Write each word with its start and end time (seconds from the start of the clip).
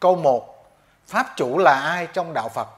Câu 0.00 0.16
1. 0.16 0.70
Pháp 1.06 1.26
chủ 1.36 1.58
là 1.58 1.80
ai 1.80 2.06
trong 2.06 2.32
đạo 2.34 2.48
Phật? 2.48 2.68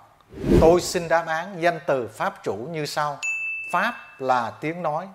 Tôi 0.60 0.80
xin 0.80 1.09
đáp 1.09 1.27
án 1.27 1.62
danh 1.62 1.81
từ 1.86 2.08
Pháp 2.08 2.43
chủ 2.43 2.54
như 2.54 2.86
sau. 2.86 3.19
Pháp 3.73 3.94
là 4.19 4.53
tiếng 4.61 4.82
nói, 4.82 5.08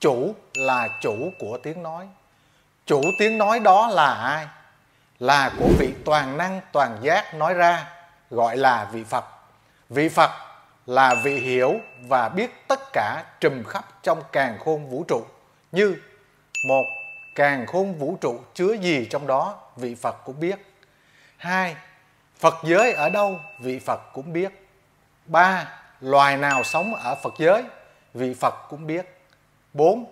chủ 0.00 0.34
là 0.54 0.88
chủ 1.00 1.14
của 1.38 1.58
tiếng 1.62 1.82
nói. 1.82 2.08
Chủ 2.86 3.02
tiếng 3.18 3.38
nói 3.38 3.60
đó 3.60 3.88
là 3.88 4.14
ai? 4.14 4.46
Là 5.18 5.50
của 5.58 5.68
vị 5.78 5.94
toàn 6.04 6.36
năng 6.38 6.60
toàn 6.72 6.98
giác 7.02 7.34
nói 7.34 7.54
ra, 7.54 7.86
gọi 8.30 8.56
là 8.56 8.88
vị 8.92 9.04
Phật. 9.04 9.24
Vị 9.88 10.08
Phật 10.08 10.30
là 10.86 11.14
vị 11.24 11.38
hiểu 11.38 11.74
và 12.08 12.28
biết 12.28 12.68
tất 12.68 12.80
cả 12.92 13.24
trùm 13.40 13.64
khắp 13.64 13.84
trong 14.02 14.22
càng 14.32 14.58
khôn 14.64 14.90
vũ 14.90 15.04
trụ 15.08 15.22
như 15.72 15.96
một 16.68 16.84
càng 17.34 17.66
khôn 17.66 17.94
vũ 17.94 18.18
trụ 18.20 18.40
chứa 18.54 18.72
gì 18.72 19.06
trong 19.10 19.26
đó 19.26 19.58
vị 19.76 19.94
Phật 19.94 20.16
cũng 20.24 20.40
biết 20.40 20.71
hai, 21.42 21.76
Phật 22.38 22.54
giới 22.64 22.92
ở 22.92 23.08
đâu 23.08 23.40
vị 23.60 23.78
Phật 23.78 24.00
cũng 24.12 24.32
biết 24.32 24.68
ba, 25.26 25.68
loài 26.00 26.36
nào 26.36 26.64
sống 26.64 26.94
ở 26.94 27.14
Phật 27.14 27.34
giới 27.38 27.64
vị 28.14 28.34
Phật 28.34 28.54
cũng 28.68 28.86
biết 28.86 29.20
bốn, 29.72 30.04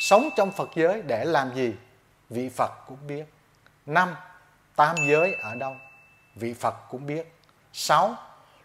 sống 0.00 0.28
trong 0.36 0.52
Phật 0.52 0.68
giới 0.74 1.02
để 1.02 1.24
làm 1.24 1.54
gì 1.54 1.74
vị 2.30 2.48
Phật 2.48 2.72
cũng 2.86 3.06
biết 3.06 3.24
năm, 3.86 4.14
tam 4.76 4.96
giới 5.08 5.34
ở 5.42 5.54
đâu 5.54 5.76
vị 6.34 6.54
Phật 6.54 6.74
cũng 6.88 7.06
biết 7.06 7.34
sáu, 7.72 8.14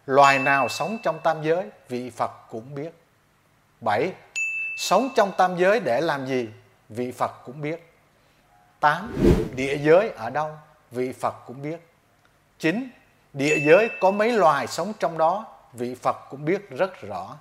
loài 0.06 0.40
nào 0.40 0.70
sống 0.70 0.98
trong 1.04 1.20
tam 1.20 1.44
giới 1.44 1.70
vị 1.90 2.10
Phật 2.10 2.32
cũng 2.50 2.76
biết 2.76 2.92
7. 3.82 4.14
Sống 4.78 5.10
trong 5.16 5.32
tam 5.38 5.58
giới 5.58 5.80
để 5.80 6.02
làm 6.02 6.28
gì 6.28 6.50
vị 6.90 7.12
Phật 7.12 7.32
cũng 7.46 7.62
biết 7.62 7.94
8. 8.80 9.18
Địa 9.56 9.78
giới 9.78 10.10
ở 10.10 10.30
đâu 10.30 10.58
vị 10.92 11.12
Phật 11.12 11.34
cũng 11.48 11.62
biết 11.62 11.78
9. 12.60 12.90
Địa 13.34 13.60
giới 13.66 13.90
có 14.02 14.12
mấy 14.12 14.32
loài 14.32 14.68
sống 14.68 14.94
trong 15.00 15.18
đó 15.18 15.46
vị 15.74 15.96
Phật 15.96 16.16
cũng 16.30 16.46
biết 16.46 16.70
rất 16.70 17.02
rõ 17.02 17.38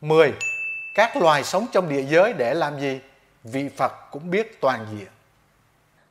10. 0.00 0.32
Các 0.94 1.16
loài 1.16 1.44
sống 1.44 1.66
trong 1.72 1.88
địa 1.88 2.02
giới 2.02 2.32
để 2.32 2.54
làm 2.54 2.80
gì 2.80 3.00
vị 3.44 3.68
Phật 3.76 3.92
cũng 4.10 4.30
biết 4.30 4.60
toàn 4.60 4.86
diện 4.90 5.08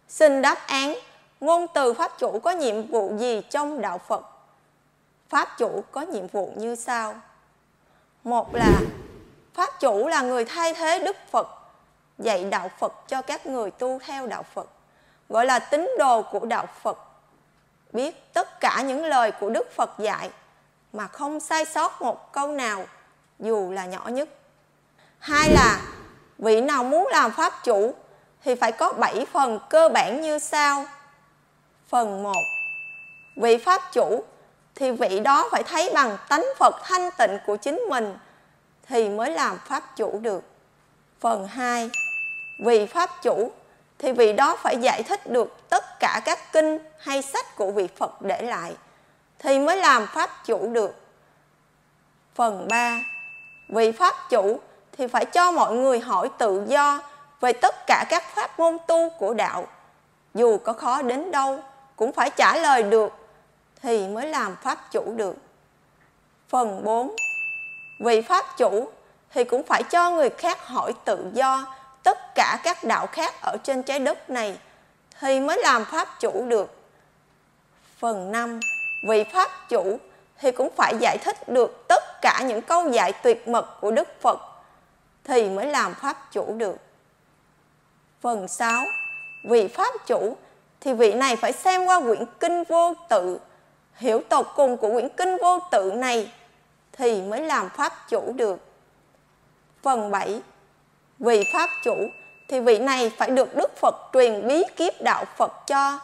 Xin 0.07 0.41
đáp 0.41 0.57
án 0.67 0.95
Ngôn 1.39 1.65
từ 1.73 1.93
Pháp 1.93 2.11
chủ 2.19 2.39
có 2.39 2.51
nhiệm 2.51 2.87
vụ 2.87 3.17
gì 3.17 3.41
trong 3.49 3.81
Đạo 3.81 3.97
Phật? 3.97 4.21
Pháp 5.29 5.49
chủ 5.57 5.83
có 5.91 6.01
nhiệm 6.01 6.27
vụ 6.27 6.53
như 6.55 6.75
sau. 6.75 7.15
Một 8.23 8.55
là 8.55 8.79
Pháp 9.53 9.69
chủ 9.79 10.07
là 10.07 10.21
người 10.21 10.45
thay 10.45 10.73
thế 10.73 10.99
Đức 11.05 11.17
Phật, 11.31 11.47
dạy 12.17 12.43
đạo 12.43 12.69
Phật 12.79 12.93
cho 13.07 13.21
các 13.21 13.45
người 13.45 13.71
tu 13.71 13.99
theo 13.99 14.27
đạo 14.27 14.43
Phật, 14.53 14.69
gọi 15.29 15.45
là 15.45 15.59
tín 15.59 15.89
đồ 15.99 16.21
của 16.21 16.45
đạo 16.45 16.67
Phật. 16.81 16.97
Biết 17.93 18.33
tất 18.33 18.59
cả 18.59 18.81
những 18.81 19.05
lời 19.05 19.31
của 19.31 19.49
Đức 19.49 19.71
Phật 19.75 19.99
dạy, 19.99 20.29
mà 20.93 21.07
không 21.07 21.39
sai 21.39 21.65
sót 21.65 22.01
một 22.01 22.33
câu 22.33 22.47
nào, 22.47 22.85
dù 23.39 23.71
là 23.71 23.85
nhỏ 23.85 24.07
nhất. 24.07 24.29
Hai 25.19 25.49
là, 25.49 25.81
vị 26.37 26.61
nào 26.61 26.83
muốn 26.83 27.07
làm 27.07 27.31
pháp 27.31 27.53
chủ 27.63 27.93
thì 28.43 28.55
phải 28.55 28.71
có 28.71 28.93
bảy 28.93 29.25
phần 29.31 29.59
cơ 29.69 29.89
bản 29.89 30.21
như 30.21 30.39
sau. 30.39 30.85
Phần 31.87 32.23
1. 32.23 32.33
Vị 33.41 33.57
pháp 33.57 33.81
chủ 33.91 34.23
thì 34.75 34.91
vị 34.91 35.19
đó 35.19 35.49
phải 35.51 35.63
thấy 35.63 35.91
bằng 35.93 36.17
tánh 36.29 36.45
Phật 36.57 36.75
thanh 36.83 37.09
tịnh 37.17 37.37
của 37.45 37.55
chính 37.55 37.81
mình 37.89 38.17
thì 38.87 39.09
mới 39.09 39.31
làm 39.31 39.57
pháp 39.65 39.95
chủ 39.95 40.19
được. 40.19 40.43
Phần 41.19 41.47
2. 41.47 41.89
Vị 42.65 42.85
pháp 42.85 43.09
chủ 43.21 43.51
thì 43.99 44.11
vị 44.11 44.33
đó 44.33 44.57
phải 44.63 44.77
giải 44.77 45.03
thích 45.03 45.27
được 45.27 45.69
tất 45.69 45.99
cả 45.99 46.21
các 46.25 46.39
kinh 46.51 46.77
hay 46.99 47.21
sách 47.21 47.55
của 47.55 47.71
vị 47.71 47.87
Phật 47.97 48.21
để 48.21 48.41
lại, 48.41 48.75
thì 49.39 49.59
mới 49.59 49.77
làm 49.77 50.07
pháp 50.07 50.45
chủ 50.45 50.67
được. 50.67 50.95
Phần 52.35 52.67
3. 52.67 52.99
Vị 53.69 53.91
pháp 53.91 54.15
chủ 54.29 54.59
thì 54.97 55.07
phải 55.07 55.25
cho 55.25 55.51
mọi 55.51 55.75
người 55.75 55.99
hỏi 55.99 56.29
tự 56.37 56.65
do 56.67 57.01
về 57.41 57.53
tất 57.53 57.75
cả 57.87 58.05
các 58.09 58.23
pháp 58.35 58.59
môn 58.59 58.77
tu 58.87 59.09
của 59.09 59.33
đạo. 59.33 59.67
Dù 60.33 60.57
có 60.57 60.73
khó 60.73 61.01
đến 61.01 61.31
đâu, 61.31 61.59
cũng 61.95 62.11
phải 62.11 62.29
trả 62.29 62.55
lời 62.55 62.83
được, 62.83 63.13
thì 63.81 64.07
mới 64.07 64.27
làm 64.27 64.55
pháp 64.63 64.91
chủ 64.91 65.13
được. 65.15 65.35
Phần 66.49 66.83
4. 66.83 67.15
Vị 67.99 68.21
pháp 68.21 68.45
chủ 68.57 68.89
thì 69.29 69.43
cũng 69.43 69.63
phải 69.63 69.83
cho 69.83 70.11
người 70.11 70.29
khác 70.29 70.67
hỏi 70.67 70.93
tự 71.05 71.29
do 71.33 71.65
tất 72.05 72.35
cả 72.35 72.59
các 72.63 72.83
đạo 72.83 73.07
khác 73.07 73.33
ở 73.41 73.57
trên 73.63 73.83
trái 73.83 73.99
đất 73.99 74.29
này 74.29 74.57
thì 75.19 75.39
mới 75.39 75.57
làm 75.61 75.85
pháp 75.85 76.19
chủ 76.19 76.45
được. 76.47 76.75
Phần 77.99 78.31
5. 78.31 78.59
Vị 79.09 79.23
pháp 79.33 79.49
chủ 79.69 79.99
thì 80.37 80.51
cũng 80.51 80.69
phải 80.77 80.93
giải 80.99 81.17
thích 81.23 81.49
được 81.49 81.85
tất 81.87 82.21
cả 82.21 82.41
những 82.47 82.61
câu 82.61 82.89
dạy 82.89 83.13
tuyệt 83.23 83.47
mật 83.47 83.81
của 83.81 83.91
Đức 83.91 84.21
Phật 84.21 84.39
thì 85.23 85.49
mới 85.49 85.65
làm 85.65 85.93
pháp 85.93 86.31
chủ 86.31 86.53
được. 86.57 86.75
Phần 88.21 88.47
6. 88.47 88.83
Vị 89.49 89.67
pháp 89.67 89.93
chủ 90.05 90.37
thì 90.81 90.93
vị 90.93 91.13
này 91.13 91.35
phải 91.35 91.51
xem 91.51 91.85
qua 91.85 91.99
quyển 91.99 92.25
kinh 92.39 92.63
vô 92.63 92.93
tự, 93.09 93.39
hiểu 93.95 94.21
tột 94.29 94.47
cùng 94.55 94.77
của 94.77 94.91
quyển 94.91 95.09
kinh 95.09 95.37
vô 95.41 95.59
tự 95.71 95.91
này 95.91 96.31
thì 96.91 97.21
mới 97.21 97.41
làm 97.41 97.69
pháp 97.69 98.09
chủ 98.09 98.33
được. 98.35 98.59
Phần 99.81 100.11
7 100.11 100.41
vị 101.19 101.43
pháp 101.53 101.69
chủ, 101.83 101.95
thì 102.47 102.59
vị 102.59 102.79
này 102.79 103.11
phải 103.17 103.29
được 103.29 103.55
Đức 103.55 103.77
Phật 103.77 103.95
truyền 104.13 104.47
bí 104.47 104.63
kiếp 104.75 104.93
đạo 105.01 105.25
Phật 105.37 105.67
cho, 105.67 105.99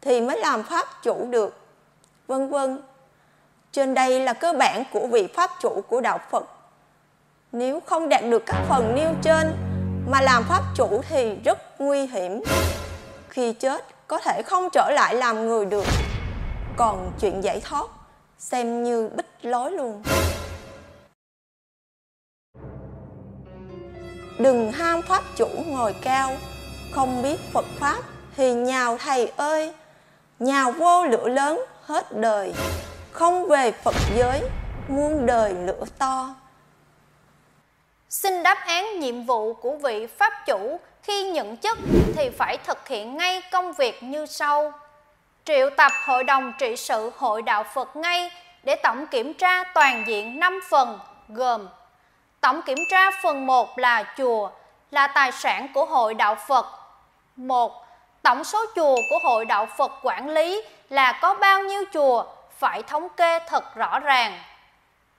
thì 0.00 0.20
mới 0.20 0.38
làm 0.38 0.62
pháp 0.62 0.86
chủ 1.02 1.26
được. 1.30 1.58
Vân 2.26 2.50
vân. 2.50 2.78
Trên 3.72 3.94
đây 3.94 4.20
là 4.20 4.32
cơ 4.32 4.52
bản 4.52 4.84
của 4.92 5.06
vị 5.06 5.28
pháp 5.34 5.50
chủ 5.60 5.82
của 5.88 6.00
đạo 6.00 6.18
Phật. 6.30 6.44
Nếu 7.52 7.80
không 7.86 8.08
đạt 8.08 8.22
được 8.24 8.42
các 8.46 8.64
phần 8.68 8.94
nêu 8.94 9.10
trên 9.22 9.52
mà 10.10 10.20
làm 10.20 10.44
pháp 10.48 10.62
chủ 10.76 11.00
thì 11.08 11.36
rất 11.44 11.80
nguy 11.80 12.06
hiểm. 12.06 12.42
Khi 13.28 13.52
chết, 13.52 13.84
có 14.06 14.18
thể 14.18 14.42
không 14.46 14.68
trở 14.72 14.90
lại 14.90 15.14
làm 15.14 15.46
người 15.46 15.64
được 15.64 15.84
còn 16.76 17.12
chuyện 17.20 17.44
giải 17.44 17.60
thoát, 17.64 17.86
xem 18.38 18.84
như 18.84 19.10
bích 19.16 19.26
lối 19.42 19.70
luôn 19.70 20.02
đừng 24.40 24.72
ham 24.72 25.02
pháp 25.02 25.22
chủ 25.36 25.48
ngồi 25.66 25.94
cao. 26.02 26.36
Không 26.92 27.22
biết 27.22 27.36
phật 27.52 27.64
pháp 27.78 27.98
thì 28.36 28.52
nhào 28.52 28.98
thầy 28.98 29.32
ơi. 29.36 29.72
Nhào 30.38 30.72
vô 30.72 31.06
lửa 31.06 31.28
lớn 31.28 31.64
hết 31.82 32.16
đời. 32.16 32.54
Không 33.12 33.48
về 33.48 33.72
phật 33.72 33.94
giới, 34.16 34.40
muôn 34.88 35.26
đời 35.26 35.54
lửa 35.54 35.84
to. 35.98 36.34
Xin 38.08 38.42
đáp 38.42 38.58
án 38.66 39.00
nhiệm 39.00 39.22
vụ 39.22 39.54
của 39.54 39.76
vị 39.76 40.06
pháp 40.06 40.32
chủ. 40.46 40.80
Khi 41.02 41.30
nhận 41.30 41.56
chức 41.56 41.78
thì 42.16 42.30
phải 42.38 42.58
thực 42.66 42.88
hiện 42.88 43.16
ngay 43.16 43.42
công 43.52 43.72
việc 43.72 44.02
như 44.02 44.26
sau. 44.26 44.72
Triệu 45.44 45.70
tập 45.76 45.92
Hội 46.04 46.24
đồng 46.24 46.52
trị 46.58 46.76
sự 46.76 47.10
Hội 47.16 47.42
Đạo 47.42 47.64
Phật 47.74 47.96
ngay 47.96 48.30
để 48.62 48.76
tổng 48.82 49.06
kiểm 49.06 49.34
tra 49.34 49.64
toàn 49.64 50.04
diện 50.06 50.40
5 50.40 50.60
phần, 50.70 50.98
gồm 51.28 51.68
Tổng 52.40 52.62
kiểm 52.62 52.78
tra 52.88 53.10
phần 53.22 53.46
1 53.46 53.78
là 53.78 54.04
chùa, 54.16 54.50
là 54.90 55.06
tài 55.06 55.32
sản 55.32 55.68
của 55.74 55.84
Hội 55.84 56.14
Đạo 56.14 56.34
Phật. 56.34 56.66
1. 57.36 57.86
Tổng 58.22 58.44
số 58.44 58.64
chùa 58.76 58.96
của 59.10 59.18
Hội 59.22 59.44
Đạo 59.44 59.66
Phật 59.76 59.92
quản 60.02 60.28
lý 60.28 60.62
là 60.88 61.12
có 61.12 61.34
bao 61.34 61.62
nhiêu 61.62 61.84
chùa, 61.92 62.24
phải 62.58 62.82
thống 62.82 63.08
kê 63.08 63.38
thật 63.38 63.74
rõ 63.74 63.98
ràng. 63.98 64.38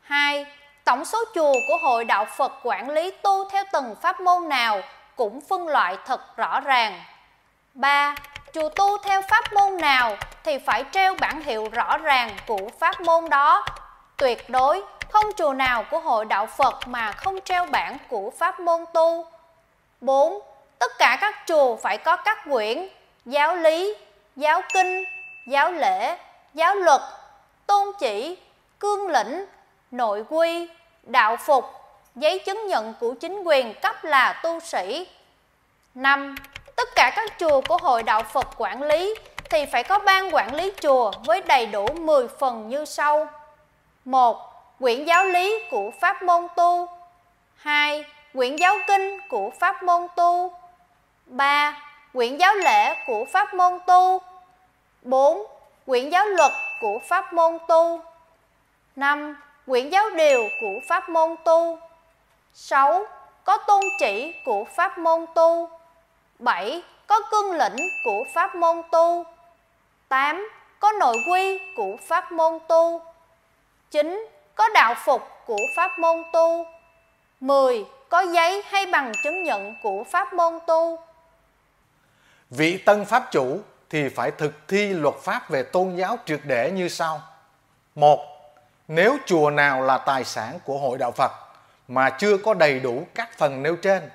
2. 0.02 0.46
Tổng 0.84 1.06
số 1.06 1.18
chùa 1.36 1.54
của 1.68 1.78
Hội 1.82 2.06
Đạo 2.06 2.26
Phật 2.26 2.52
quản 2.64 2.90
lý 2.90 3.12
tu 3.12 3.50
theo 3.50 3.64
từng 3.72 3.96
pháp 4.02 4.20
môn 4.22 4.50
nào 4.50 4.82
cũng 5.16 5.42
phân 5.42 5.68
loại 5.68 5.98
thật 6.06 6.38
rõ 6.38 6.59
ràng. 6.59 7.02
3 7.74 8.16
chùa 8.53 8.70
tu 8.70 8.98
theo 8.98 9.22
pháp 9.22 9.53
môn 9.53 9.78
nào 9.78 10.18
thì 10.44 10.58
phải 10.58 10.84
treo 10.92 11.16
bản 11.20 11.41
hiệu 11.41 11.70
rõ 11.72 11.97
ràng 11.97 12.29
của 12.47 12.70
pháp 12.79 13.02
môn 13.02 13.29
đó. 13.29 13.66
Tuyệt 14.17 14.50
đối 14.50 14.84
không 15.11 15.25
chùa 15.37 15.53
nào 15.53 15.85
của 15.91 15.99
hội 15.99 16.25
đạo 16.25 16.46
Phật 16.46 16.87
mà 16.87 17.11
không 17.11 17.41
treo 17.41 17.66
bảng 17.66 17.97
của 18.09 18.31
pháp 18.37 18.59
môn 18.59 18.85
tu. 18.93 19.25
4. 20.02 20.40
Tất 20.79 20.91
cả 20.99 21.17
các 21.22 21.35
chùa 21.47 21.75
phải 21.75 21.97
có 21.97 22.16
các 22.16 22.37
quyển 22.49 22.87
giáo 23.25 23.55
lý, 23.55 23.96
giáo 24.35 24.61
kinh, 24.73 25.03
giáo 25.47 25.72
lễ, 25.72 26.17
giáo 26.53 26.75
luật, 26.75 27.02
tôn 27.67 27.87
chỉ, 27.99 28.37
cương 28.79 29.08
lĩnh, 29.08 29.46
nội 29.91 30.25
quy, 30.29 30.69
đạo 31.03 31.37
phục, 31.37 31.66
giấy 32.16 32.40
chứng 32.40 32.67
nhận 32.67 32.93
của 32.99 33.14
chính 33.14 33.43
quyền 33.43 33.73
cấp 33.81 34.03
là 34.03 34.40
tu 34.43 34.59
sĩ. 34.59 35.07
5. 35.96 36.35
Tất 36.75 36.90
cả 36.96 37.11
các 37.16 37.34
chùa 37.40 37.61
của 37.61 37.78
hội 37.78 38.03
đạo 38.03 38.23
Phật 38.23 38.47
quản 38.57 38.84
lý 38.84 39.16
thì 39.49 39.66
phải 39.66 39.84
có 39.84 39.99
ban 39.99 40.35
quản 40.35 40.55
lý 40.55 40.72
chùa 40.81 41.11
với 41.25 41.41
đầy 41.41 41.66
đủ 41.66 41.87
10 41.87 42.28
phần 42.28 42.69
như 42.69 42.85
sau. 42.85 43.28
1. 44.05 44.51
Quyển 44.81 45.05
giáo 45.05 45.25
lý 45.25 45.63
của 45.69 45.91
pháp 46.01 46.23
môn 46.23 46.47
tu. 46.55 46.89
2. 47.55 48.05
Quyển 48.33 48.55
giáo 48.55 48.78
kinh 48.87 49.19
của 49.29 49.49
pháp 49.59 49.83
môn 49.83 50.07
tu. 50.16 50.53
3. 51.25 51.83
Quyển 52.13 52.37
giáo 52.37 52.55
lễ 52.55 52.95
của 53.07 53.25
pháp 53.25 53.53
môn 53.53 53.79
tu. 53.87 54.22
4. 55.01 55.47
quyển 55.85 56.09
giáo 56.09 56.25
luật 56.25 56.51
của 56.79 56.99
pháp 56.99 57.33
môn 57.33 57.57
tu 57.67 58.01
5. 58.95 59.37
Quyển 59.67 59.89
giáo 59.89 60.09
điều 60.09 60.43
của 60.61 60.79
pháp 60.87 61.09
môn 61.09 61.35
tu 61.45 61.79
6. 62.53 63.05
Có 63.43 63.57
tôn 63.57 63.81
chỉ 63.99 64.33
của 64.45 64.63
pháp 64.63 64.97
môn 64.97 65.25
tu 65.35 65.69
7. 66.39 66.83
Có 67.07 67.19
cương 67.31 67.51
lĩnh 67.51 67.78
của 68.03 68.23
pháp 68.33 68.55
môn 68.55 68.81
tu 68.91 69.23
8. 70.09 70.49
Có 70.79 70.91
nội 70.91 71.17
quy 71.31 71.59
của 71.75 71.97
pháp 72.07 72.31
môn 72.31 72.59
tu 72.67 73.01
9. 73.91 74.28
Có 74.56 74.70
đạo 74.74 74.96
phục 75.06 75.22
của 75.46 75.59
pháp 75.76 76.00
môn 76.00 76.24
tu 76.34 76.66
10. 77.40 77.86
Có 78.09 78.22
giấy 78.22 78.64
hay 78.66 78.86
bằng 78.86 79.12
chứng 79.24 79.44
nhận 79.44 79.76
của 79.84 80.03
pháp 80.03 80.34
môn 80.34 80.59
tu 80.68 81.00
Vị 82.50 82.78
tân 82.78 83.06
pháp 83.06 83.28
chủ 83.32 83.59
thì 83.90 84.09
phải 84.09 84.32
thực 84.32 84.68
thi 84.68 84.88
luật 84.88 85.16
pháp 85.16 85.50
về 85.50 85.64
tôn 85.64 85.96
giáo 85.96 86.18
triệt 86.26 86.40
để 86.44 86.72
như 86.72 86.88
sau. 86.88 87.22
Một, 87.96 88.20
nếu 88.88 89.18
chùa 89.26 89.50
nào 89.50 89.82
là 89.82 89.98
tài 89.98 90.24
sản 90.24 90.59
của 90.66 90.78
hội 90.78 90.98
đạo 90.98 91.12
Phật 91.12 91.32
mà 91.88 92.09
chưa 92.09 92.38
có 92.38 92.53
đầy 92.53 92.80
đủ 92.80 93.03
các 93.16 93.38
phần 93.38 93.64
nêu 93.64 93.76
trên 93.76 94.09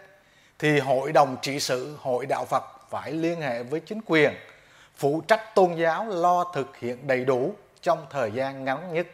thì 0.58 0.80
hội 0.80 1.12
đồng 1.12 1.36
trị 1.42 1.60
sự 1.60 1.96
hội 2.00 2.26
đạo 2.26 2.44
Phật 2.44 2.64
phải 2.90 3.12
liên 3.12 3.40
hệ 3.40 3.62
với 3.62 3.80
chính 3.80 4.00
quyền 4.06 4.34
phụ 4.96 5.22
trách 5.28 5.54
tôn 5.54 5.74
giáo 5.74 6.06
lo 6.08 6.44
thực 6.54 6.76
hiện 6.76 7.06
đầy 7.06 7.24
đủ 7.24 7.54
trong 7.82 8.06
thời 8.10 8.30
gian 8.30 8.64
ngắn 8.64 8.94
nhất. 8.94 9.06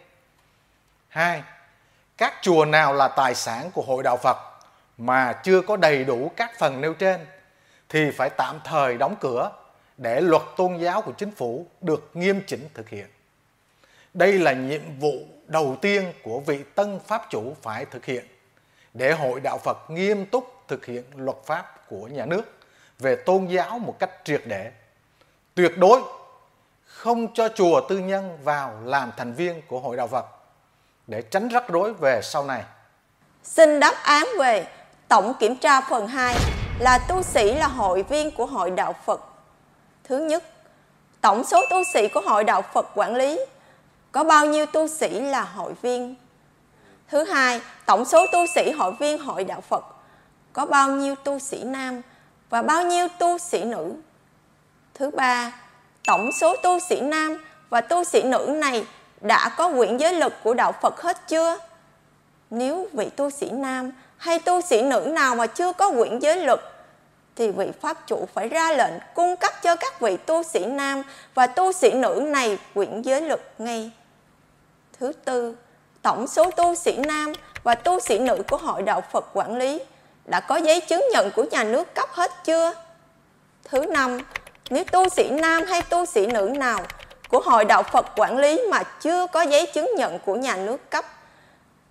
Hai, 1.12 1.43
các 2.17 2.35
chùa 2.43 2.64
nào 2.64 2.94
là 2.94 3.09
tài 3.09 3.35
sản 3.35 3.70
của 3.75 3.82
hội 3.82 4.03
đạo 4.03 4.17
Phật 4.17 4.37
mà 4.99 5.32
chưa 5.32 5.61
có 5.61 5.76
đầy 5.76 6.05
đủ 6.05 6.31
các 6.37 6.59
phần 6.59 6.81
nêu 6.81 6.94
trên 6.94 7.26
thì 7.88 8.11
phải 8.11 8.31
tạm 8.31 8.61
thời 8.64 8.97
đóng 8.97 9.14
cửa 9.20 9.50
để 9.97 10.20
luật 10.20 10.43
tôn 10.56 10.76
giáo 10.76 11.03
của 11.03 11.12
chính 11.12 11.31
phủ 11.31 11.67
được 11.81 12.11
nghiêm 12.14 12.41
chỉnh 12.47 12.69
thực 12.75 12.88
hiện. 12.88 13.06
Đây 14.14 14.32
là 14.32 14.53
nhiệm 14.53 14.99
vụ 15.00 15.12
đầu 15.47 15.76
tiên 15.81 16.12
của 16.23 16.41
vị 16.41 16.64
tân 16.75 17.00
pháp 17.06 17.26
chủ 17.31 17.56
phải 17.62 17.85
thực 17.85 18.05
hiện 18.05 18.26
để 18.94 19.12
hội 19.12 19.41
đạo 19.41 19.59
Phật 19.59 19.91
nghiêm 19.91 20.26
túc 20.26 20.64
thực 20.69 20.87
hiện 20.87 21.05
luật 21.17 21.37
pháp 21.44 21.88
của 21.88 22.06
nhà 22.06 22.26
nước 22.26 22.43
về 22.99 23.17
tôn 23.17 23.47
giáo 23.47 23.79
một 23.79 23.97
cách 23.99 24.11
triệt 24.25 24.43
để. 24.47 24.73
Tuyệt 25.55 25.73
đối 25.79 26.00
không 26.85 27.35
cho 27.35 27.49
chùa 27.49 27.81
tư 27.88 27.99
nhân 27.99 28.38
vào 28.44 28.81
làm 28.85 29.12
thành 29.17 29.32
viên 29.32 29.62
của 29.67 29.81
hội 29.81 29.97
đạo 29.97 30.06
Phật 30.06 30.42
để 31.06 31.22
tránh 31.22 31.49
rắc 31.49 31.69
rối 31.69 31.93
về 31.93 32.20
sau 32.22 32.44
này. 32.44 32.62
Xin 33.43 33.81
đáp 33.81 33.94
án 34.02 34.26
về 34.38 34.66
tổng 35.08 35.34
kiểm 35.40 35.56
tra 35.56 35.81
phần 35.81 36.06
2 36.06 36.37
là 36.78 36.99
tu 37.08 37.22
sĩ 37.22 37.54
là 37.54 37.66
hội 37.66 38.02
viên 38.02 38.31
của 38.31 38.46
hội 38.46 38.70
đạo 38.70 38.94
Phật. 39.04 39.20
Thứ 40.04 40.19
nhất, 40.19 40.44
tổng 41.20 41.44
số 41.44 41.62
tu 41.70 41.76
sĩ 41.93 42.08
của 42.08 42.20
hội 42.20 42.44
đạo 42.44 42.62
Phật 42.75 42.87
quản 42.94 43.16
lý 43.16 43.40
có 44.12 44.25
bao 44.25 44.46
nhiêu 44.46 44.66
tu 44.66 44.88
sĩ 44.88 45.20
là 45.20 45.43
hội 45.43 45.72
viên? 45.82 46.14
Thứ 47.08 47.25
hai, 47.25 47.60
tổng 47.87 48.04
số 48.04 48.26
tu 48.32 48.38
sĩ 48.54 48.70
hội 48.70 48.93
viên 49.00 49.19
hội 49.19 49.44
đạo 49.44 49.60
Phật 49.60 49.84
có 50.52 50.66
bao 50.66 50.88
nhiêu 50.88 51.14
tu 51.14 51.38
sĩ 51.38 51.64
nam 51.64 52.02
và 52.50 52.62
bao 52.62 52.84
nhiêu 52.84 53.08
tu 53.19 53.38
sĩ 53.38 53.64
nữ? 53.64 53.93
Thứ 54.94 55.10
ba, 55.10 55.52
tổng 56.06 56.31
số 56.40 56.56
tu 56.56 56.78
sĩ 56.88 57.00
nam 57.00 57.44
và 57.70 57.81
tu 57.81 58.04
sĩ 58.04 58.22
nữ 58.22 58.46
này 58.60 58.87
đã 59.23 59.49
có 59.57 59.73
quyển 59.77 59.97
giới 59.97 60.15
lực 60.15 60.33
của 60.43 60.55
đạo 60.55 60.73
Phật 60.83 61.01
hết 61.01 61.29
chưa? 61.29 61.59
Nếu 62.51 62.89
vị 62.93 63.11
tu 63.17 63.31
sĩ 63.31 63.51
nam 63.51 63.91
hay 64.17 64.39
tu 64.39 64.61
sĩ 64.61 64.83
nữ 64.83 65.01
nào 65.01 65.35
mà 65.35 65.47
chưa 65.47 65.73
có 65.73 65.91
quyển 65.91 66.19
giới 66.19 66.37
lực 66.37 66.61
thì 67.37 67.51
vị 67.51 67.67
pháp 67.81 68.07
chủ 68.07 68.29
phải 68.35 68.49
ra 68.49 68.73
lệnh 68.73 68.93
cung 69.15 69.37
cấp 69.37 69.53
cho 69.63 69.77
các 69.77 70.01
vị 70.01 70.17
tu 70.17 70.43
sĩ 70.43 70.65
nam 70.65 71.03
và 71.35 71.47
tu 71.47 71.73
sĩ 71.73 71.91
nữ 71.91 72.23
này 72.27 72.59
quyển 72.75 73.03
giới 73.03 73.21
lực 73.21 73.41
ngay. 73.59 73.91
Thứ 74.99 75.13
tư, 75.25 75.57
tổng 76.03 76.27
số 76.27 76.51
tu 76.51 76.75
sĩ 76.75 76.97
nam 76.97 77.33
và 77.63 77.75
tu 77.75 78.01
sĩ 78.01 78.19
nữ 78.19 78.43
của 78.49 78.57
hội 78.57 78.83
đạo 78.83 79.03
Phật 79.13 79.25
quản 79.33 79.57
lý 79.57 79.81
đã 80.25 80.41
có 80.41 80.57
giấy 80.57 80.81
chứng 80.81 81.05
nhận 81.13 81.31
của 81.31 81.45
nhà 81.51 81.65
nước 81.65 81.95
cấp 81.95 82.09
hết 82.13 82.31
chưa? 82.45 82.73
Thứ 83.65 83.87
năm, 83.87 84.19
nếu 84.71 84.85
tu 84.85 85.09
sĩ 85.09 85.29
nam 85.31 85.65
hay 85.69 85.83
tu 85.83 86.07
sĩ 86.07 86.27
nữ 86.27 86.53
nào 86.59 86.81
của 87.32 87.40
hội 87.40 87.64
đạo 87.64 87.82
Phật 87.82 88.06
quản 88.17 88.38
lý 88.38 88.61
mà 88.70 88.82
chưa 88.82 89.26
có 89.26 89.43
giấy 89.43 89.67
chứng 89.67 89.90
nhận 89.96 90.19
của 90.19 90.34
nhà 90.34 90.56
nước 90.56 90.90
cấp 90.90 91.05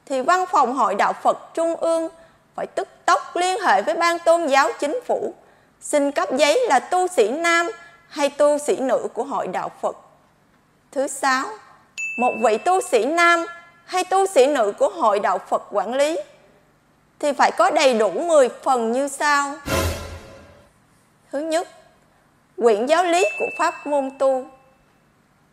thì 0.06 0.22
văn 0.22 0.46
phòng 0.52 0.76
hội 0.76 0.96
đạo 0.96 1.14
Phật 1.14 1.38
Trung 1.54 1.76
ương 1.76 2.10
phải 2.56 2.68
tức 2.68 2.88
tốc 3.06 3.36
liên 3.36 3.62
hệ 3.62 3.82
với 3.82 3.96
ban 3.96 4.20
tôn 4.20 4.48
giáo 4.48 4.70
chính 4.80 5.00
phủ 5.06 5.34
xin 5.82 6.12
cấp 6.12 6.30
giấy 6.38 6.60
là 6.68 6.80
tu 6.80 7.08
sĩ 7.08 7.32
nam 7.32 7.70
hay 8.08 8.30
tu 8.30 8.58
sĩ 8.58 8.78
nữ 8.80 9.08
của 9.14 9.24
hội 9.24 9.48
đạo 9.48 9.72
Phật. 9.82 9.98
Thứ 10.92 11.08
sáu, 11.08 11.46
một 12.18 12.34
vị 12.44 12.58
tu 12.58 12.82
sĩ 12.82 13.06
nam 13.06 13.46
hay 13.86 14.04
tu 14.04 14.26
sĩ 14.26 14.48
nữ 14.48 14.74
của 14.78 14.90
hội 14.90 15.20
đạo 15.20 15.38
Phật 15.38 15.64
quản 15.72 15.94
lý 15.94 16.20
thì 17.20 17.34
phải 17.34 17.52
có 17.52 17.72
đầy 17.72 17.94
đủ 17.94 18.10
10 18.10 18.50
phần 18.64 18.92
như 18.92 19.08
sau. 19.08 19.56
Thứ 21.32 21.40
nhất, 21.40 21.68
quyển 22.58 22.86
giáo 22.86 23.04
lý 23.04 23.26
của 23.40 23.48
pháp 23.58 23.88
môn 23.88 24.12
tu. 24.20 24.46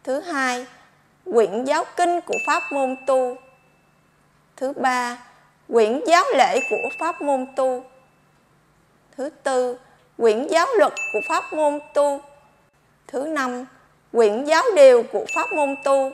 Thứ 0.05 0.21
hai, 0.21 0.67
quyển 1.25 1.65
giáo 1.65 1.85
kinh 1.97 2.21
của 2.21 2.39
pháp 2.47 2.73
môn 2.73 2.97
tu. 3.07 3.37
Thứ 4.57 4.73
ba, 4.73 5.19
quyển 5.73 6.01
giáo 6.07 6.25
lễ 6.37 6.61
của 6.71 6.89
pháp 6.99 7.23
môn 7.23 7.47
tu. 7.57 7.85
Thứ 9.17 9.31
tư, 9.43 9.79
quyển 10.17 10.47
giáo 10.47 10.67
luật 10.79 10.93
của 11.13 11.21
pháp 11.29 11.53
môn 11.53 11.79
tu. 11.95 12.21
Thứ 13.07 13.27
năm, 13.27 13.65
quyển 14.13 14.45
giáo 14.45 14.63
điều 14.77 15.03
của 15.03 15.25
pháp 15.35 15.53
môn 15.53 15.75
tu. 15.85 16.13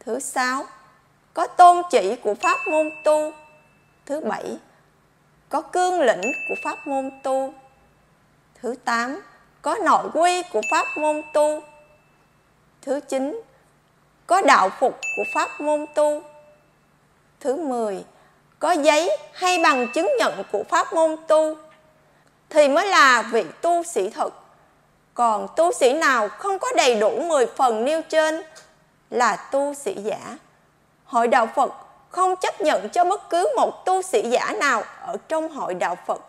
Thứ 0.00 0.18
sáu, 0.18 0.64
có 1.34 1.46
tôn 1.46 1.82
chỉ 1.90 2.16
của 2.16 2.34
pháp 2.34 2.58
môn 2.66 2.90
tu. 3.04 3.32
Thứ 4.06 4.20
bảy, 4.20 4.58
có 5.48 5.60
cương 5.60 6.00
lĩnh 6.00 6.32
của 6.48 6.54
pháp 6.64 6.86
môn 6.86 7.10
tu. 7.22 7.54
Thứ 8.62 8.74
tám, 8.84 9.20
có 9.62 9.76
nội 9.84 10.08
quy 10.14 10.42
của 10.52 10.60
pháp 10.70 10.86
môn 10.96 11.22
tu. 11.32 11.62
Thứ 12.84 13.00
chín, 13.08 13.40
có 14.26 14.40
đạo 14.40 14.70
phục 14.80 14.98
của 15.16 15.24
pháp 15.34 15.60
môn 15.60 15.86
tu. 15.94 16.22
Thứ 17.40 17.56
mười, 17.56 18.04
có 18.58 18.72
giấy 18.72 19.18
hay 19.32 19.58
bằng 19.62 19.92
chứng 19.94 20.10
nhận 20.18 20.42
của 20.52 20.62
pháp 20.68 20.92
môn 20.92 21.16
tu 21.28 21.56
thì 22.50 22.68
mới 22.68 22.86
là 22.86 23.22
vị 23.22 23.44
tu 23.60 23.82
sĩ 23.82 24.10
thực. 24.10 24.34
Còn 25.14 25.48
tu 25.56 25.72
sĩ 25.72 25.92
nào 25.92 26.28
không 26.28 26.58
có 26.58 26.68
đầy 26.76 26.94
đủ 26.94 27.20
10 27.20 27.46
phần 27.46 27.84
nêu 27.84 28.02
trên 28.02 28.42
là 29.10 29.36
tu 29.36 29.74
sĩ 29.74 29.94
giả. 29.94 30.38
Hội 31.04 31.28
đạo 31.28 31.48
Phật 31.54 31.72
không 32.08 32.36
chấp 32.36 32.60
nhận 32.60 32.88
cho 32.88 33.04
bất 33.04 33.30
cứ 33.30 33.48
một 33.56 33.84
tu 33.84 34.02
sĩ 34.02 34.22
giả 34.30 34.52
nào 34.60 34.82
ở 35.00 35.16
trong 35.28 35.48
hội 35.48 35.74
đạo 35.74 35.96
Phật. 36.06 36.20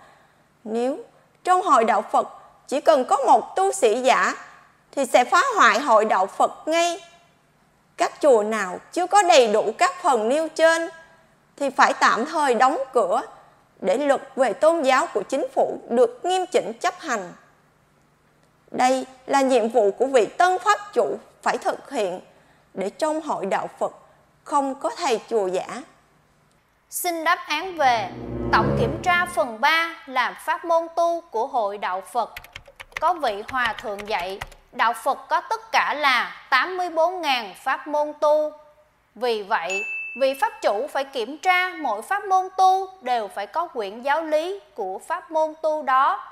Nếu 0.64 0.98
trong 1.44 1.62
hội 1.62 1.84
đạo 1.84 2.02
Phật 2.12 2.28
chỉ 2.68 2.82
cần 2.82 3.06
có 3.06 3.18
một 3.18 3.56
tu 3.56 3.72
sĩ 3.72 4.02
giả 4.02 4.34
thì 4.96 5.06
sẽ 5.06 5.24
phá 5.24 5.42
hoại 5.56 5.80
hội 5.80 6.06
đạo 6.06 6.26
Phật 6.28 6.68
ngay. 6.68 7.02
Các 7.98 8.12
chùa 8.22 8.44
nào 8.44 8.80
chưa 8.92 9.08
có 9.08 9.22
đầy 9.22 9.54
đủ 9.54 9.72
các 9.78 9.92
phần 10.02 10.30
nêu 10.30 10.48
trên 10.50 10.90
thì 11.58 11.70
phải 11.70 11.94
tạm 12.00 12.26
thời 12.26 12.56
đóng 12.56 12.78
cửa 12.94 13.22
để 13.82 13.98
luật 13.98 14.22
về 14.36 14.54
tôn 14.54 14.82
giáo 14.82 15.08
của 15.14 15.24
chính 15.30 15.46
phủ 15.56 15.80
được 15.90 16.26
nghiêm 16.26 16.46
chỉnh 16.46 16.72
chấp 16.80 17.00
hành. 17.00 17.34
Đây 18.72 19.06
là 19.26 19.42
nhiệm 19.42 19.70
vụ 19.70 19.92
của 19.92 20.06
vị 20.06 20.26
tân 20.26 20.60
pháp 20.60 20.80
chủ 20.94 21.18
phải 21.42 21.58
thực 21.58 21.92
hiện 21.92 22.22
để 22.74 22.90
trong 22.90 23.22
hội 23.22 23.46
đạo 23.46 23.70
Phật 23.80 23.92
không 24.44 24.76
có 24.76 24.92
thầy 24.98 25.20
chùa 25.30 25.48
giả. 25.48 25.84
Xin 26.90 27.24
đáp 27.24 27.40
án 27.48 27.78
về 27.78 28.10
Tổng 28.52 28.78
kiểm 28.80 29.02
tra 29.04 29.26
phần 29.26 29.62
3 29.62 29.96
làm 30.06 30.34
pháp 30.46 30.66
môn 30.66 30.88
tu 30.96 31.22
của 31.22 31.48
hội 31.48 31.78
đạo 31.78 32.02
Phật. 32.02 32.34
Có 33.00 33.14
vị 33.14 33.44
hòa 33.50 33.76
thượng 33.82 34.10
dạy, 34.10 34.40
đạo 34.76 34.94
Phật 34.94 35.28
có 35.30 35.42
tất 35.42 35.72
cả 35.72 35.94
là 35.94 36.36
84.000 36.50 37.54
pháp 37.64 37.88
môn 37.88 38.14
tu. 38.20 38.52
Vì 39.16 39.44
vậy, 39.44 39.84
vị 40.22 40.34
pháp 40.42 40.54
chủ 40.62 40.88
phải 40.94 41.04
kiểm 41.04 41.38
tra 41.38 41.70
mỗi 41.70 42.02
pháp 42.02 42.26
môn 42.26 42.48
tu 42.58 42.88
đều 43.02 43.28
phải 43.28 43.48
có 43.48 43.68
quyển 43.68 44.02
giáo 44.02 44.22
lý 44.22 44.60
của 44.76 45.00
pháp 45.08 45.32
môn 45.32 45.54
tu 45.62 45.84
đó. 45.84 46.24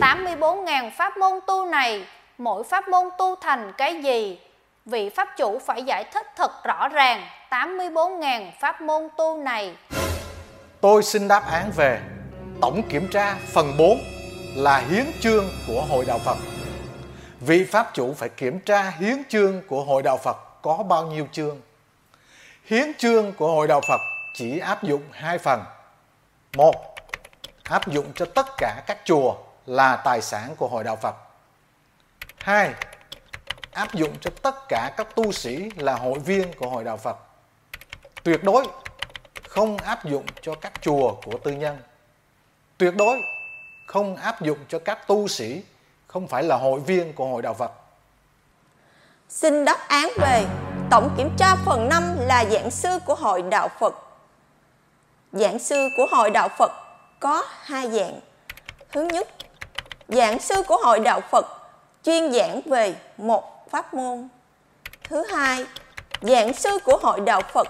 84.000 0.00 0.90
pháp 0.90 1.16
môn 1.16 1.32
tu 1.46 1.64
này, 1.64 2.06
mỗi 2.38 2.64
pháp 2.64 2.88
môn 2.88 3.08
tu 3.18 3.36
thành 3.36 3.72
cái 3.78 4.02
gì? 4.02 4.38
Vị 4.86 5.08
pháp 5.08 5.28
chủ 5.36 5.58
phải 5.66 5.82
giải 5.82 6.04
thích 6.04 6.26
thật 6.36 6.64
rõ 6.64 6.88
ràng 6.88 7.26
84.000 7.50 8.50
pháp 8.60 8.80
môn 8.80 9.08
tu 9.16 9.36
này. 9.36 9.76
Tôi 10.80 11.02
xin 11.02 11.28
đáp 11.28 11.42
án 11.50 11.70
về 11.76 12.00
tổng 12.60 12.82
kiểm 12.90 13.08
tra 13.08 13.34
phần 13.52 13.76
4 13.78 13.98
là 14.56 14.78
hiến 14.78 15.04
chương 15.20 15.44
của 15.66 15.82
Hội 15.90 16.04
Đạo 16.08 16.18
Phật. 16.24 16.51
Vị 17.46 17.64
pháp 17.64 17.90
chủ 17.94 18.14
phải 18.14 18.28
kiểm 18.28 18.60
tra 18.60 18.90
hiến 18.90 19.22
chương 19.28 19.62
của 19.68 19.84
Hội 19.84 20.02
Đạo 20.02 20.16
Phật 20.16 20.36
có 20.62 20.82
bao 20.82 21.06
nhiêu 21.06 21.28
chương 21.32 21.60
hiến 22.64 22.94
chương 22.98 23.32
của 23.32 23.48
Hội 23.48 23.68
Đạo 23.68 23.80
Phật 23.88 24.00
chỉ 24.34 24.58
áp 24.58 24.82
dụng 24.82 25.02
hai 25.12 25.38
phần. 25.38 25.64
Một, 26.56 26.94
áp 27.62 27.88
dụng 27.88 28.12
cho 28.14 28.26
tất 28.34 28.46
cả 28.58 28.82
các 28.86 28.98
chùa 29.04 29.34
là 29.66 29.96
tài 29.96 30.22
sản 30.22 30.54
của 30.56 30.68
Hội 30.68 30.84
Đạo 30.84 30.96
Phật. 30.96 31.14
Hai, 32.38 32.74
áp 33.72 33.94
dụng 33.94 34.16
cho 34.20 34.30
tất 34.42 34.54
cả 34.68 34.94
các 34.96 35.14
tu 35.14 35.32
sĩ 35.32 35.70
là 35.76 35.94
hội 35.94 36.18
viên 36.18 36.52
của 36.52 36.68
hội 36.68 36.84
đạo 36.84 36.96
Phật. 36.96 37.16
Tuyệt 38.22 38.44
đối 38.44 38.66
không 39.48 39.76
áp 39.76 40.04
dụng 40.04 40.26
cho 40.42 40.54
các 40.54 40.72
chùa 40.82 41.14
của 41.24 41.38
tư 41.44 41.52
nhân. 41.52 41.78
Tuyệt 42.78 42.94
đối 42.96 43.22
không 43.86 44.16
áp 44.16 44.42
dụng 44.42 44.58
cho 44.68 44.78
các 44.78 45.06
tu 45.06 45.28
sĩ 45.28 45.62
không 46.12 46.28
phải 46.28 46.42
là 46.42 46.56
hội 46.56 46.80
viên 46.80 47.12
của 47.12 47.26
hội 47.26 47.42
đạo 47.42 47.54
Phật. 47.54 47.72
Xin 49.28 49.64
đáp 49.64 49.78
án 49.88 50.08
về 50.20 50.44
tổng 50.90 51.10
kiểm 51.16 51.30
tra 51.38 51.56
phần 51.64 51.88
5 51.88 52.16
là 52.18 52.44
giảng 52.44 52.70
sư 52.70 52.98
của 53.06 53.14
hội 53.14 53.42
đạo 53.42 53.68
Phật. 53.80 53.94
Giảng 55.32 55.58
sư 55.58 55.88
của 55.96 56.06
hội 56.10 56.30
đạo 56.30 56.48
Phật 56.58 56.72
có 57.20 57.44
hai 57.62 57.90
dạng. 57.90 58.20
Thứ 58.92 59.02
nhất, 59.02 59.28
giảng 60.08 60.40
sư 60.40 60.62
của 60.68 60.76
hội 60.76 61.00
đạo 61.00 61.20
Phật 61.30 61.46
chuyên 62.02 62.32
giảng 62.32 62.60
về 62.64 62.94
một 63.16 63.70
pháp 63.70 63.94
môn. 63.94 64.28
Thứ 65.04 65.24
hai, 65.26 65.64
giảng 66.20 66.52
sư 66.52 66.78
của 66.84 66.98
hội 67.02 67.20
đạo 67.20 67.42
Phật 67.52 67.68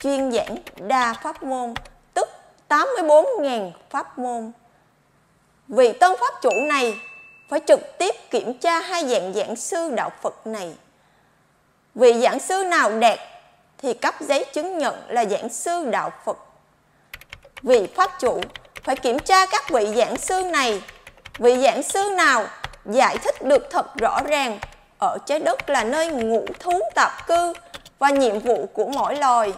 chuyên 0.00 0.32
giảng 0.32 0.56
đa 0.76 1.14
pháp 1.22 1.42
môn, 1.42 1.74
tức 2.14 2.28
84.000 2.68 3.70
pháp 3.90 4.18
môn. 4.18 4.52
Vị 5.68 5.92
tân 5.92 6.12
pháp 6.20 6.34
chủ 6.42 6.50
này 6.68 6.94
phải 7.52 7.60
trực 7.66 7.98
tiếp 7.98 8.14
kiểm 8.30 8.58
tra 8.58 8.80
hai 8.80 9.08
dạng 9.08 9.32
giảng 9.34 9.56
sư 9.56 9.90
đạo 9.94 10.10
Phật 10.22 10.46
này. 10.46 10.72
Vị 11.94 12.20
giảng 12.22 12.40
sư 12.40 12.64
nào 12.64 12.98
đạt 12.98 13.18
thì 13.78 13.94
cấp 13.94 14.14
giấy 14.20 14.44
chứng 14.52 14.78
nhận 14.78 14.94
là 15.08 15.24
giảng 15.24 15.48
sư 15.48 15.84
đạo 15.90 16.10
Phật. 16.24 16.38
Vị 17.62 17.86
pháp 17.96 18.10
chủ 18.20 18.40
phải 18.82 18.96
kiểm 18.96 19.18
tra 19.18 19.46
các 19.46 19.70
vị 19.70 19.86
giảng 19.96 20.16
sư 20.16 20.42
này. 20.42 20.82
Vị 21.38 21.56
giảng 21.62 21.82
sư 21.82 22.10
nào 22.16 22.44
giải 22.84 23.18
thích 23.18 23.42
được 23.42 23.70
thật 23.70 23.86
rõ 23.96 24.20
ràng 24.26 24.58
ở 24.98 25.18
trái 25.26 25.38
đất 25.38 25.70
là 25.70 25.84
nơi 25.84 26.10
ngũ 26.10 26.46
thú 26.60 26.80
tạp 26.94 27.26
cư 27.26 27.52
và 27.98 28.10
nhiệm 28.10 28.38
vụ 28.38 28.66
của 28.72 28.86
mỗi 28.86 29.16
loài 29.16 29.52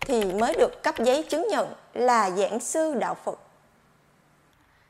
thì 0.00 0.24
mới 0.24 0.54
được 0.54 0.82
cấp 0.82 0.94
giấy 0.98 1.22
chứng 1.22 1.48
nhận 1.48 1.74
là 1.94 2.30
giảng 2.30 2.60
sư 2.60 2.94
đạo 2.94 3.16
Phật. 3.24 3.47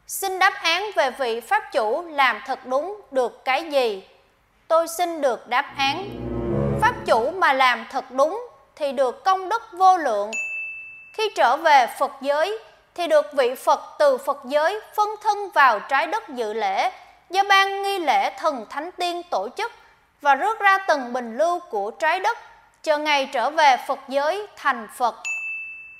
Xin 0.09 0.39
đáp 0.39 0.53
án 0.63 0.91
về 0.97 1.11
vị 1.11 1.41
Pháp 1.41 1.73
chủ 1.73 2.05
làm 2.09 2.41
thật 2.47 2.67
đúng 2.67 3.01
được 3.11 3.45
cái 3.45 3.71
gì? 3.71 4.09
Tôi 4.69 4.89
xin 4.89 5.21
được 5.21 5.49
đáp 5.49 5.75
án. 5.77 6.09
Pháp 6.83 6.95
chủ 7.07 7.31
mà 7.31 7.53
làm 7.53 7.87
thật 7.91 8.11
đúng 8.11 8.49
thì 8.77 8.93
được 8.93 9.25
công 9.25 9.49
đức 9.49 9.63
vô 9.73 9.97
lượng. 9.97 10.31
Khi 11.13 11.31
trở 11.37 11.57
về 11.57 11.87
Phật 11.99 12.11
giới 12.21 12.59
thì 12.95 13.07
được 13.07 13.27
vị 13.33 13.55
Phật 13.55 13.81
từ 13.99 14.19
Phật 14.19 14.39
giới 14.45 14.81
phân 14.97 15.09
thân 15.23 15.51
vào 15.55 15.81
trái 15.81 16.07
đất 16.07 16.29
dự 16.29 16.53
lễ, 16.53 16.91
do 17.31 17.43
ban 17.49 17.83
nghi 17.83 17.99
lễ 17.99 18.31
thần 18.39 18.67
thánh 18.71 18.91
tiên 18.93 19.23
tổ 19.31 19.49
chức 19.57 19.73
và 20.21 20.35
rước 20.35 20.59
ra 20.61 20.79
từng 20.89 21.13
bình 21.13 21.39
lưu 21.39 21.61
của 21.71 21.91
trái 21.91 22.21
đất, 22.21 22.39
chờ 22.83 22.99
ngày 22.99 23.29
trở 23.33 23.51
về 23.51 23.77
Phật 23.87 23.99
giới 24.09 24.47
thành 24.57 24.89
Phật. 24.97 25.15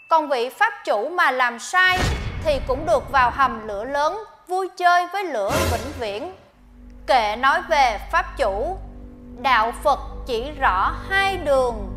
Còn 0.09 0.29
vị 0.29 0.49
Pháp 0.49 0.73
chủ 0.85 1.09
mà 1.09 1.31
làm 1.31 1.59
sai 1.59 1.99
thì 2.49 2.61
cũng 2.67 2.87
được 2.87 3.13
vào 3.13 3.31
hầm 3.35 3.67
lửa 3.67 3.85
lớn 3.85 4.25
vui 4.47 4.69
chơi 4.77 5.07
với 5.13 5.25
lửa 5.25 5.51
vĩnh 5.73 5.93
viễn. 6.01 6.37
Kệ 7.07 7.37
nói 7.37 7.61
về 7.69 7.99
Pháp 8.13 8.37
chủ, 8.37 8.79
đạo 9.43 9.73
Phật 9.83 9.99
chỉ 10.27 10.51
rõ 10.51 10.93
hai 11.09 11.37
đường, 11.37 11.89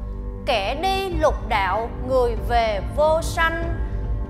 kẻ 0.46 0.76
đi 0.76 1.10
lục 1.10 1.36
đạo, 1.50 1.90
người 2.08 2.36
về 2.50 2.82
vô 2.96 3.22
sanh. 3.22 3.64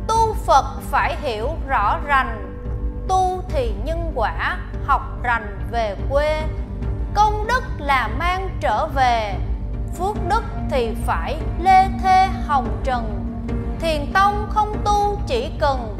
Tu 0.07 0.33
Phật 0.33 0.65
phải 0.91 1.15
hiểu 1.21 1.49
rõ 1.67 1.99
rành, 2.05 2.59
tu 3.07 3.43
thì 3.49 3.73
nhân 3.83 4.11
quả, 4.15 4.57
học 4.85 5.01
rành 5.23 5.59
về 5.71 5.95
quê. 6.09 6.41
Công 7.13 7.47
đức 7.47 7.63
là 7.77 8.09
mang 8.19 8.49
trở 8.59 8.87
về, 8.87 9.35
phước 9.97 10.15
đức 10.27 10.43
thì 10.71 10.95
phải 11.05 11.37
lê 11.59 11.85
thê 12.03 12.27
hồng 12.47 12.81
trần. 12.83 13.17
Thiền 13.79 14.13
tông 14.13 14.49
không 14.49 14.81
tu 14.85 15.19
chỉ 15.27 15.51
cần 15.59 15.97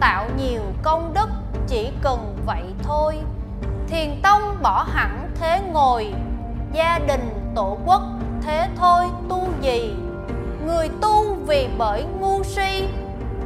tạo 0.00 0.28
nhiều 0.36 0.62
công 0.82 1.14
đức, 1.14 1.28
chỉ 1.68 1.90
cần 2.02 2.36
vậy 2.46 2.64
thôi. 2.82 3.18
Thiền 3.88 4.20
tông 4.22 4.62
bỏ 4.62 4.82
hẳn 4.82 5.30
thế 5.34 5.60
ngồi, 5.72 6.14
gia 6.72 6.98
đình 6.98 7.52
tổ 7.54 7.78
quốc 7.86 8.02
thế 8.42 8.68
thôi, 8.76 9.04
tu 9.28 9.48
gì? 9.60 9.94
Người 10.66 10.88
tu 11.02 11.34
vì 11.34 11.68
bởi 11.78 12.04
ngu 12.20 12.42
si, 12.44 12.88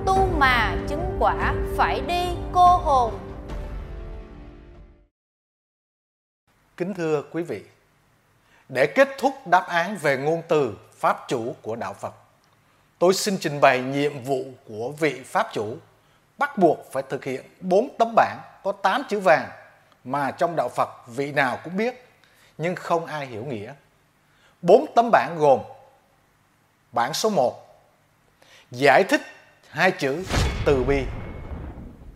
tu 0.06 0.28
mà 0.38 0.76
chứng 0.88 1.16
quả 1.18 1.54
phải 1.76 2.00
đi, 2.00 2.28
cô 2.52 2.76
hồn. 2.76 3.18
Kính 6.76 6.94
thưa 6.94 7.23
quý 7.32 7.42
vị, 7.42 7.62
để 8.68 8.87
kết 8.87 9.09
thúc 9.18 9.35
đáp 9.47 9.66
án 9.68 9.97
về 9.97 10.16
ngôn 10.16 10.42
từ 10.49 10.75
pháp 10.92 11.25
chủ 11.28 11.54
của 11.62 11.76
đạo 11.76 11.94
phật, 11.94 12.14
tôi 12.99 13.14
xin 13.14 13.38
trình 13.40 13.61
bày 13.61 13.80
nhiệm 13.80 14.23
vụ 14.23 14.44
của 14.68 14.92
vị 14.99 15.23
pháp 15.25 15.47
chủ 15.52 15.76
bắt 16.39 16.59
buộc 16.59 16.93
phải 16.93 17.03
thực 17.09 17.25
hiện 17.25 17.43
bốn 17.61 17.89
tấm 17.99 18.12
bảng 18.17 18.39
có 18.65 18.73
8 18.73 19.03
chữ 19.09 19.21
vàng 19.21 19.49
mà 20.05 20.31
trong 20.31 20.57
đạo 20.57 20.69
Phật 20.69 20.89
vị 21.07 21.33
nào 21.33 21.59
cũng 21.65 21.77
biết, 21.77 22.09
nhưng 22.59 22.77
không 22.77 23.07
ai 23.07 23.27
hiểu 23.27 23.45
nghĩa. 23.45 23.73
bốn 24.62 24.87
tấm 24.95 25.11
bảng 25.12 25.37
gồm 25.39 25.61
Bảng 26.93 27.15
số 27.15 27.31
1 27.31 27.85
Giải 28.71 29.05
thích 29.05 29.21
hai 29.69 29.91
chữ 29.91 30.25
từ 30.67 30.85
bi 30.85 31.05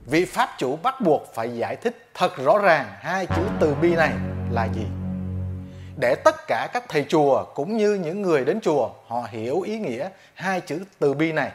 Vị 0.06 0.24
Pháp 0.24 0.48
chủ 0.58 0.76
bắt 0.76 1.00
buộc 1.00 1.34
phải 1.34 1.56
giải 1.56 1.76
thích 1.76 2.10
thật 2.14 2.36
rõ 2.36 2.58
ràng 2.58 2.92
hai 2.98 3.26
chữ 3.26 3.42
từ 3.60 3.74
bi 3.74 3.94
này 3.94 4.12
là 4.50 4.68
gì 4.74 4.86
để 5.96 6.14
tất 6.14 6.46
cả 6.46 6.68
các 6.72 6.84
thầy 6.88 7.04
chùa 7.08 7.44
cũng 7.54 7.76
như 7.76 7.94
những 7.94 8.22
người 8.22 8.44
đến 8.44 8.60
chùa, 8.60 8.90
họ 9.06 9.26
hiểu 9.30 9.60
ý 9.60 9.78
nghĩa 9.78 10.08
hai 10.34 10.60
chữ 10.60 10.84
từ 10.98 11.14
bi 11.14 11.32
này 11.32 11.52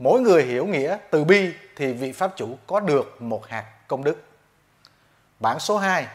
mỗi 0.00 0.20
người 0.20 0.44
hiểu 0.44 0.66
nghĩa 0.66 0.96
từ 1.10 1.24
bi 1.24 1.52
thì 1.76 1.92
vị 1.92 2.12
pháp 2.12 2.32
chủ 2.36 2.58
có 2.66 2.80
được 2.80 3.22
một 3.22 3.46
hạt 3.46 3.64
công 3.88 4.04
đức. 4.04 4.24
Bản 5.40 5.58
số 5.58 5.78
2 5.78 6.06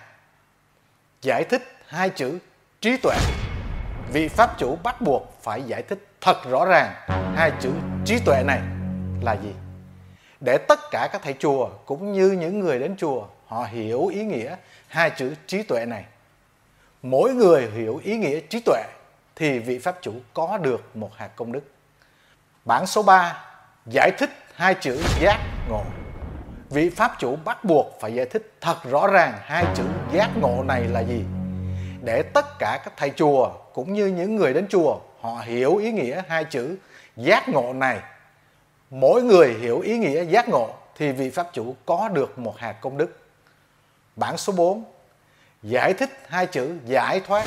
Giải 1.22 1.44
thích 1.44 1.62
hai 1.88 2.10
chữ 2.10 2.40
trí 2.82 2.98
tuệ 2.98 3.16
Vị 4.14 4.28
pháp 4.28 4.56
chủ 4.58 4.78
bắt 4.84 5.02
buộc 5.02 5.38
phải 5.42 5.64
giải 5.64 5.82
thích 5.82 6.08
thật 6.22 6.44
rõ 6.50 6.66
ràng 6.66 6.94
hai 7.36 7.52
chữ 7.62 7.72
trí 8.06 8.20
tuệ 8.26 8.44
này 8.48 8.62
là 9.22 9.34
gì. 9.34 9.54
Để 10.40 10.58
tất 10.68 10.80
cả 10.92 11.10
các 11.12 11.22
thầy 11.24 11.34
chùa 11.40 11.70
cũng 11.86 12.14
như 12.14 12.32
những 12.32 12.60
người 12.60 12.80
đến 12.80 12.96
chùa, 12.98 13.28
họ 13.48 13.64
hiểu 13.64 14.08
ý 14.08 14.24
nghĩa 14.24 14.56
hai 14.88 15.10
chữ 15.10 15.36
trí 15.48 15.64
tuệ 15.64 15.86
này. 15.86 16.06
Mỗi 17.02 17.34
người 17.34 17.72
hiểu 17.72 18.02
ý 18.04 18.18
nghĩa 18.18 18.40
trí 18.40 18.60
tuệ 18.60 18.84
thì 19.36 19.60
vị 19.60 19.80
pháp 19.80 19.98
chủ 20.02 20.14
có 20.34 20.58
được 20.58 20.96
một 20.96 21.12
hạt 21.16 21.30
công 21.36 21.52
đức. 21.52 21.64
Bản 22.66 22.88
số 22.88 23.04
3 23.04 23.55
giải 23.86 24.12
thích 24.18 24.30
hai 24.54 24.74
chữ 24.74 25.04
giác 25.20 25.40
ngộ. 25.70 25.84
Vị 26.70 26.90
pháp 26.90 27.12
chủ 27.20 27.36
bắt 27.46 27.64
buộc 27.64 27.98
phải 28.02 28.14
giải 28.14 28.26
thích 28.26 28.54
thật 28.62 28.76
rõ 28.90 29.08
ràng 29.08 29.34
hai 29.42 29.66
chữ 29.76 29.84
giác 30.12 30.30
ngộ 30.38 30.64
này 30.64 30.84
là 30.84 31.00
gì. 31.00 31.24
Để 32.02 32.24
tất 32.34 32.46
cả 32.60 32.82
các 32.84 32.94
thầy 32.98 33.10
chùa 33.10 33.50
cũng 33.74 33.94
như 33.94 34.08
những 34.08 34.36
người 34.36 34.54
đến 34.54 34.68
chùa, 34.70 35.00
họ 35.22 35.42
hiểu 35.46 35.76
ý 35.76 35.92
nghĩa 35.92 36.22
hai 36.28 36.44
chữ 36.44 36.78
giác 37.16 37.50
ngộ 37.50 37.74
này. 37.74 38.00
Mỗi 38.90 39.24
người 39.24 39.54
hiểu 39.62 39.80
ý 39.80 39.98
nghĩa 39.98 40.24
giác 40.24 40.50
ngộ 40.50 40.70
thì 40.98 41.12
vị 41.12 41.30
pháp 41.30 41.48
chủ 41.54 41.76
có 41.86 42.10
được 42.10 42.40
một 42.40 42.58
hạt 42.58 42.74
công 42.82 42.98
đức. 42.98 43.20
Bản 44.16 44.38
số 44.38 44.54
4 44.54 44.84
giải 45.64 45.94
thích 45.94 46.10
hai 46.28 46.46
chữ 46.46 46.78
giải 46.86 47.22
thoát. 47.28 47.46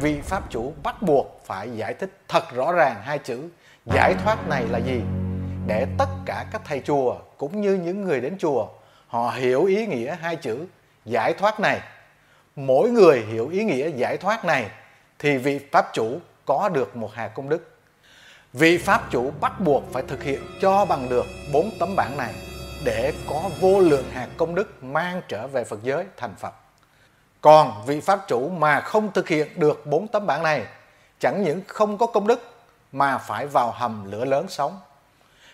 Vị 0.00 0.20
pháp 0.20 0.50
chủ 0.50 0.72
bắt 0.82 1.02
buộc 1.02 1.40
phải 1.44 1.70
giải 1.76 1.94
thích 1.94 2.10
thật 2.28 2.54
rõ 2.54 2.72
ràng 2.72 3.02
hai 3.02 3.18
chữ 3.18 3.48
giải 3.94 4.14
thoát 4.24 4.48
này 4.48 4.64
là 4.70 4.78
gì 4.78 5.00
để 5.66 5.86
tất 5.98 6.08
cả 6.24 6.46
các 6.52 6.62
thầy 6.64 6.80
chùa 6.80 7.16
cũng 7.36 7.60
như 7.60 7.74
những 7.74 8.04
người 8.04 8.20
đến 8.20 8.36
chùa 8.38 8.68
họ 9.06 9.30
hiểu 9.30 9.64
ý 9.64 9.86
nghĩa 9.86 10.16
hai 10.20 10.36
chữ 10.36 10.66
giải 11.04 11.34
thoát 11.34 11.60
này. 11.60 11.80
Mỗi 12.56 12.90
người 12.90 13.20
hiểu 13.20 13.48
ý 13.48 13.64
nghĩa 13.64 13.88
giải 13.88 14.16
thoát 14.16 14.44
này 14.44 14.70
thì 15.18 15.36
vị 15.36 15.60
pháp 15.72 15.86
chủ 15.92 16.18
có 16.44 16.68
được 16.68 16.96
một 16.96 17.12
hạt 17.14 17.28
công 17.28 17.48
đức. 17.48 17.76
Vị 18.52 18.78
pháp 18.78 19.10
chủ 19.10 19.32
bắt 19.40 19.60
buộc 19.60 19.82
phải 19.92 20.02
thực 20.08 20.22
hiện 20.22 20.40
cho 20.60 20.84
bằng 20.84 21.08
được 21.08 21.26
bốn 21.52 21.70
tấm 21.78 21.96
bản 21.96 22.16
này 22.16 22.34
để 22.84 23.12
có 23.28 23.50
vô 23.60 23.80
lượng 23.80 24.10
hạt 24.12 24.28
công 24.36 24.54
đức 24.54 24.84
mang 24.84 25.22
trở 25.28 25.46
về 25.46 25.64
Phật 25.64 25.82
giới 25.82 26.04
thành 26.16 26.34
Phật. 26.38 26.54
Còn 27.40 27.86
vị 27.86 28.00
pháp 28.00 28.28
chủ 28.28 28.48
mà 28.48 28.80
không 28.80 29.12
thực 29.12 29.28
hiện 29.28 29.48
được 29.56 29.86
bốn 29.86 30.08
tấm 30.08 30.26
bản 30.26 30.42
này 30.42 30.66
chẳng 31.20 31.42
những 31.42 31.60
không 31.66 31.98
có 31.98 32.06
công 32.06 32.26
đức 32.26 32.54
mà 32.92 33.18
phải 33.18 33.46
vào 33.46 33.70
hầm 33.70 34.10
lửa 34.10 34.24
lớn 34.24 34.46
sống 34.48 34.80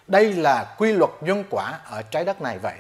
đây 0.07 0.33
là 0.33 0.75
quy 0.79 0.93
luật 0.93 1.11
nhân 1.21 1.45
quả 1.51 1.79
ở 1.85 2.03
trái 2.03 2.25
đất 2.25 2.43
này 2.43 2.59
vậy. 2.59 2.77